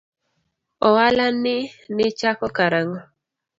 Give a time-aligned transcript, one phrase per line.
[0.87, 1.55] Oala ni
[1.97, 2.99] nichako kar ang'o?